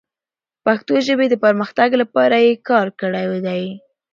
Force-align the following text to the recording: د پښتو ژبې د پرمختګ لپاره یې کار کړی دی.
د 0.03 0.03
پښتو 0.65 0.95
ژبې 1.07 1.27
د 1.29 1.35
پرمختګ 1.45 1.89
لپاره 2.01 2.35
یې 2.45 2.53
کار 2.69 2.87
کړی 3.01 3.25
دی. 3.47 3.63